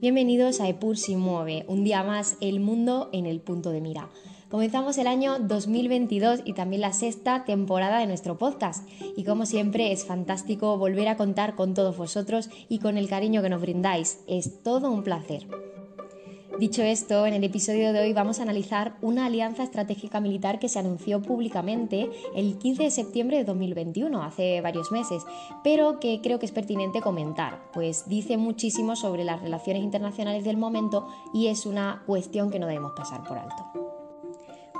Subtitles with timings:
[0.00, 4.08] Bienvenidos a Epur si mueve, un día más el mundo en el punto de mira.
[4.48, 8.88] Comenzamos el año 2022 y también la sexta temporada de nuestro podcast.
[9.14, 13.42] Y como siempre es fantástico volver a contar con todos vosotros y con el cariño
[13.42, 14.20] que nos brindáis.
[14.26, 15.46] Es todo un placer.
[16.60, 20.68] Dicho esto, en el episodio de hoy vamos a analizar una alianza estratégica militar que
[20.68, 25.22] se anunció públicamente el 15 de septiembre de 2021, hace varios meses,
[25.64, 30.58] pero que creo que es pertinente comentar, pues dice muchísimo sobre las relaciones internacionales del
[30.58, 33.89] momento y es una cuestión que no debemos pasar por alto.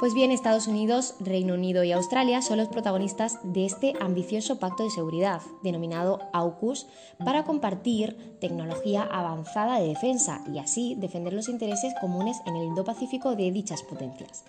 [0.00, 4.82] Pues bien, Estados Unidos, Reino Unido y Australia son los protagonistas de este ambicioso pacto
[4.82, 6.86] de seguridad, denominado AUKUS,
[7.22, 13.36] para compartir tecnología avanzada de defensa y así defender los intereses comunes en el Indo-Pacífico
[13.36, 14.44] de dichas potencias.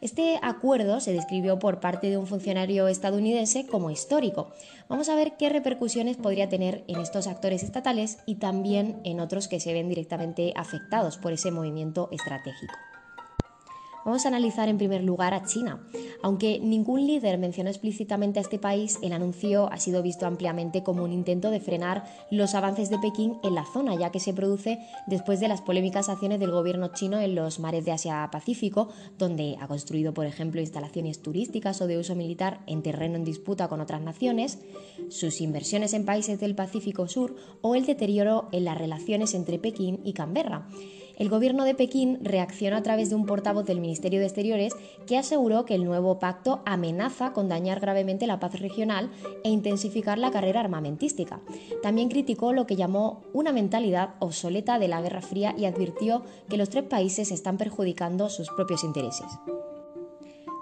[0.00, 4.50] Este acuerdo se describió por parte de un funcionario estadounidense como histórico.
[4.88, 9.46] Vamos a ver qué repercusiones podría tener en estos actores estatales y también en otros
[9.46, 12.74] que se ven directamente afectados por ese movimiento estratégico.
[14.08, 15.86] Vamos a analizar en primer lugar a China.
[16.22, 21.04] Aunque ningún líder mencionó explícitamente a este país, el anuncio ha sido visto ampliamente como
[21.04, 24.78] un intento de frenar los avances de Pekín en la zona, ya que se produce
[25.06, 29.68] después de las polémicas acciones del gobierno chino en los mares de Asia-Pacífico, donde ha
[29.68, 34.00] construido, por ejemplo, instalaciones turísticas o de uso militar en terreno en disputa con otras
[34.00, 34.58] naciones,
[35.10, 40.00] sus inversiones en países del Pacífico Sur o el deterioro en las relaciones entre Pekín
[40.02, 40.66] y Canberra.
[41.18, 44.72] El gobierno de Pekín reaccionó a través de un portavoz del Ministerio de Exteriores
[45.06, 49.10] que aseguró que el nuevo pacto amenaza con dañar gravemente la paz regional
[49.42, 51.40] e intensificar la carrera armamentística.
[51.82, 56.56] También criticó lo que llamó una mentalidad obsoleta de la Guerra Fría y advirtió que
[56.56, 59.26] los tres países están perjudicando sus propios intereses.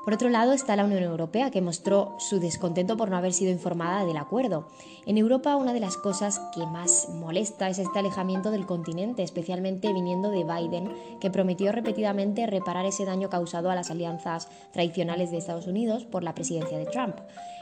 [0.07, 3.51] Por otro lado está la Unión Europea, que mostró su descontento por no haber sido
[3.51, 4.69] informada del acuerdo.
[5.05, 9.93] En Europa una de las cosas que más molesta es este alejamiento del continente, especialmente
[9.93, 15.39] viniendo de Biden, que prometió repetidamente reparar ese daño causado a las alianzas tradicionales de
[15.39, 17.17] Estados Unidos por la presidencia de Trump.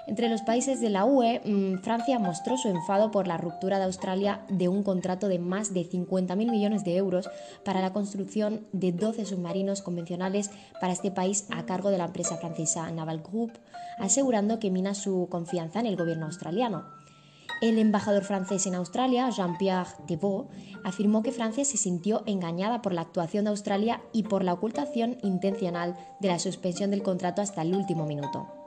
[0.06, 3.84] Entre los países de la UE, mm, Francia mostró su enfado por la ruptura de
[3.84, 7.30] Australia de un contrato de más de 50.000 millones de euros
[7.64, 12.36] para la construcción de 12 submarinos convencionales para este país a cargo de la empresa
[12.36, 13.52] francesa Naval Group,
[13.98, 16.84] asegurando que mina su confianza en el gobierno australiano.
[17.62, 20.50] El embajador francés en Australia, Jean-Pierre Thébault,
[20.84, 25.16] afirmó que Francia se sintió engañada por la actuación de Australia y por la ocultación
[25.22, 28.63] intencional de la suspensión del contrato hasta el último minuto.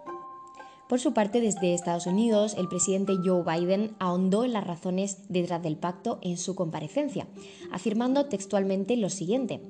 [0.87, 5.61] Por su parte, desde Estados Unidos, el presidente Joe Biden ahondó en las razones detrás
[5.61, 7.27] del pacto en su comparecencia,
[7.71, 9.61] afirmando textualmente lo siguiente.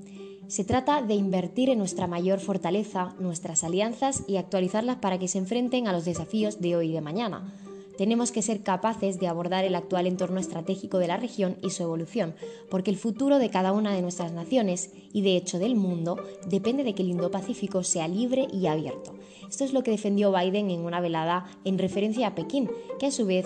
[0.48, 5.40] Se trata de invertir en nuestra mayor fortaleza, nuestras alianzas y actualizarlas para que se
[5.40, 7.54] enfrenten a los desafíos de hoy y de mañana
[7.98, 11.84] tenemos que ser capaces de abordar el actual entorno estratégico de la región y su
[11.84, 12.36] evolución,
[12.70, 16.18] porque el futuro de cada una de nuestras naciones y de hecho del mundo
[16.48, 19.17] depende de que el Indo-Pacífico sea libre y abierto.
[19.50, 22.70] Esto es lo que defendió Biden en una velada en referencia a Pekín,
[23.00, 23.46] que a su vez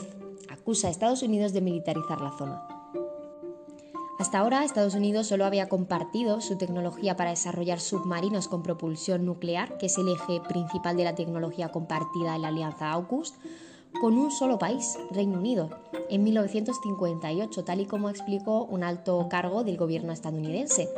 [0.50, 2.68] acusa a Estados Unidos de militarizar la zona.
[4.22, 9.80] Hasta ahora, Estados Unidos solo había compartido su tecnología para desarrollar submarinos con propulsión nuclear,
[9.80, 13.34] que es el eje principal de la tecnología compartida en la alianza AUKUS,
[14.02, 15.70] con un solo país, Reino Unido,
[16.10, 20.90] en 1958, tal y como explicó un alto cargo del gobierno estadounidense.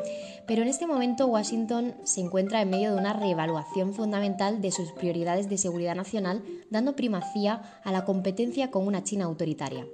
[0.48, 4.94] Pero en este momento Washington se encuentra en medio de una reevaluación fundamental de sus
[4.94, 9.86] prioridades de seguridad nacional, dando primacía a la competencia con una China autoritaria.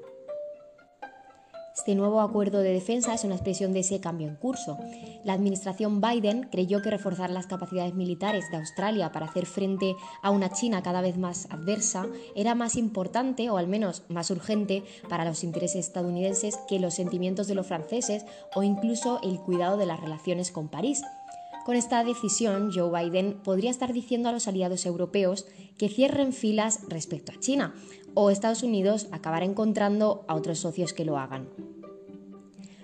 [1.80, 4.78] Este nuevo acuerdo de defensa es una expresión de ese cambio en curso.
[5.24, 10.30] La administración Biden creyó que reforzar las capacidades militares de Australia para hacer frente a
[10.30, 15.24] una China cada vez más adversa era más importante o al menos más urgente para
[15.24, 18.26] los intereses estadounidenses que los sentimientos de los franceses
[18.56, 21.02] o incluso el cuidado de las relaciones con París.
[21.66, 25.46] Con esta decisión, Joe Biden podría estar diciendo a los aliados europeos
[25.78, 27.74] que cierren filas respecto a China,
[28.16, 31.48] o Estados Unidos acabará encontrando a otros socios que lo hagan.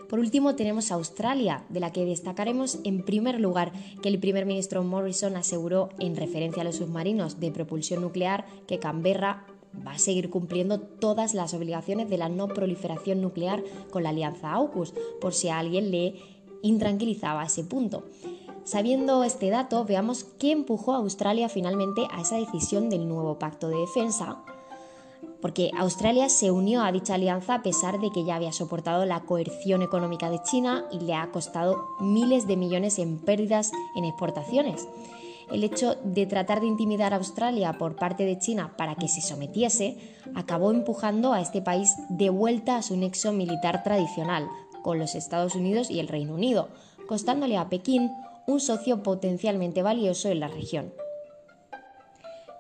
[0.09, 3.71] Por último tenemos Australia, de la que destacaremos en primer lugar
[4.01, 8.79] que el primer ministro Morrison aseguró en referencia a los submarinos de propulsión nuclear que
[8.79, 9.45] Canberra
[9.85, 14.51] va a seguir cumpliendo todas las obligaciones de la no proliferación nuclear con la alianza
[14.51, 16.15] AUKUS, por si a alguien le
[16.61, 18.03] intranquilizaba ese punto.
[18.63, 23.69] Sabiendo este dato, veamos qué empujó a Australia finalmente a esa decisión del nuevo pacto
[23.69, 24.43] de defensa
[25.45, 29.19] porque Australia se unió a dicha alianza a pesar de que ya había soportado la
[29.19, 34.87] coerción económica de China y le ha costado miles de millones en pérdidas en exportaciones.
[35.51, 39.21] El hecho de tratar de intimidar a Australia por parte de China para que se
[39.21, 39.99] sometiese
[40.33, 44.47] acabó empujando a este país de vuelta a su nexo militar tradicional,
[44.81, 46.69] con los Estados Unidos y el Reino Unido,
[47.07, 48.09] costándole a Pekín
[48.47, 51.04] un socio potencialmente valioso en la región.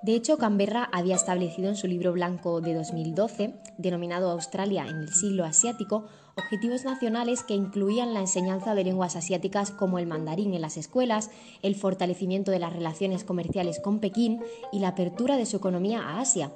[0.05, 5.11] De hecho, Canberra había establecido en su libro blanco de 2012, denominado Australia en el
[5.11, 6.05] siglo asiático,
[6.37, 11.31] objetivos nacionales que incluían la enseñanza de lenguas asiáticas como el mandarín en las escuelas,
[11.63, 16.19] el fortalecimiento de las relaciones comerciales con Pekín y la apertura de su economía a
[16.19, 16.51] Asia.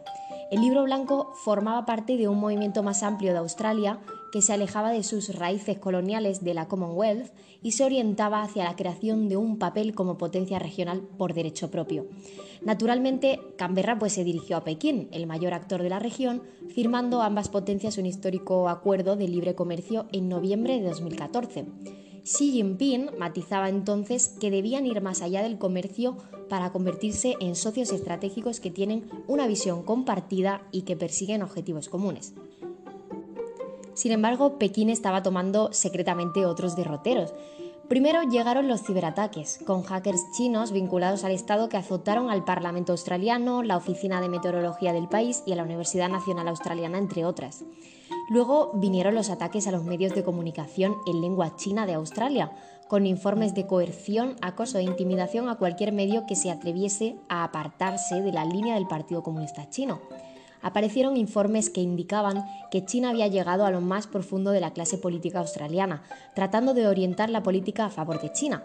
[0.52, 4.00] El libro blanco formaba parte de un movimiento más amplio de Australia
[4.32, 7.32] que se alejaba de sus raíces coloniales de la Commonwealth
[7.62, 12.08] y se orientaba hacia la creación de un papel como potencia regional por derecho propio.
[12.62, 17.50] Naturalmente, Canberra pues, se dirigió a Pekín, el mayor actor de la región, firmando ambas
[17.50, 21.66] potencias un histórico acuerdo de libre comercio en noviembre de 2014.
[22.24, 26.18] Xi Jinping matizaba entonces que debían ir más allá del comercio
[26.50, 32.34] para convertirse en socios estratégicos que tienen una visión compartida y que persiguen objetivos comunes.
[34.00, 37.34] Sin embargo, Pekín estaba tomando secretamente otros derroteros.
[37.90, 43.62] Primero llegaron los ciberataques, con hackers chinos vinculados al Estado que azotaron al Parlamento australiano,
[43.62, 47.66] la Oficina de Meteorología del país y a la Universidad Nacional Australiana, entre otras.
[48.30, 52.54] Luego vinieron los ataques a los medios de comunicación en lengua china de Australia,
[52.88, 58.22] con informes de coerción, acoso e intimidación a cualquier medio que se atreviese a apartarse
[58.22, 60.00] de la línea del Partido Comunista Chino.
[60.62, 64.98] Aparecieron informes que indicaban que China había llegado a lo más profundo de la clase
[64.98, 66.04] política australiana,
[66.36, 68.64] tratando de orientar la política a favor de China.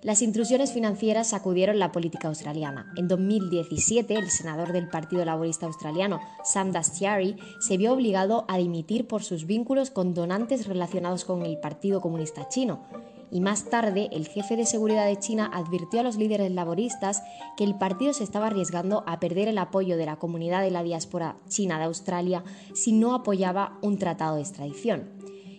[0.00, 2.92] Las intrusiones financieras sacudieron la política australiana.
[2.96, 9.08] En 2017, el senador del Partido Laborista Australiano, Sam Dastyari, se vio obligado a dimitir
[9.08, 12.84] por sus vínculos con donantes relacionados con el Partido Comunista Chino.
[13.30, 17.22] Y más tarde, el jefe de seguridad de China advirtió a los líderes laboristas
[17.56, 20.82] que el partido se estaba arriesgando a perder el apoyo de la comunidad de la
[20.82, 22.44] diáspora china de Australia
[22.74, 25.18] si no apoyaba un tratado de extradición.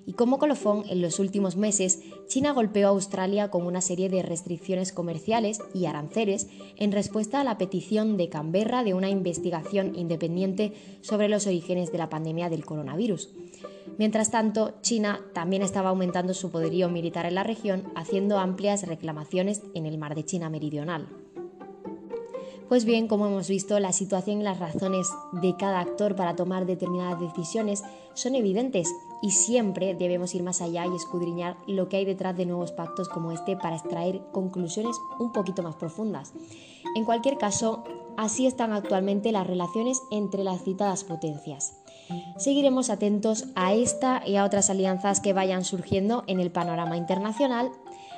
[0.10, 4.24] Y como colofón, en los últimos meses, China golpeó a Australia con una serie de
[4.24, 10.74] restricciones comerciales y aranceles en respuesta a la petición de Canberra de una investigación independiente
[11.02, 13.30] sobre los orígenes de la pandemia del coronavirus.
[13.98, 19.62] Mientras tanto, China también estaba aumentando su poderío militar en la región, haciendo amplias reclamaciones
[19.74, 21.08] en el mar de China Meridional.
[22.70, 26.68] Pues bien, como hemos visto, la situación y las razones de cada actor para tomar
[26.68, 27.84] determinadas decisiones
[28.14, 28.88] son evidentes
[29.24, 33.10] y siempre debemos ir más allá y escudriñar lo que hay detrás de nuevos pactos
[33.10, 36.34] como este para extraer conclusiones un poquito más profundas.
[36.96, 37.84] En cualquier caso,
[38.18, 41.79] así están actualmente las relaciones entre las citadas potencias.
[42.38, 47.72] Seguiremos atentos a esta y a otras alianzas que vayan surgiendo en el panorama internacional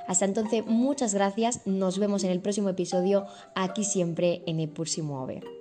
[0.07, 1.65] hasta entonces, muchas gracias.
[1.65, 5.60] Nos vemos en el próximo episodio aquí siempre en El Pur Muove.